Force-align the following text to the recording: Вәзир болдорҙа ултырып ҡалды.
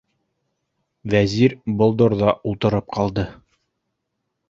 Вәзир 1.15 1.55
болдорҙа 1.83 2.35
ултырып 2.53 2.91
ҡалды. 2.99 3.31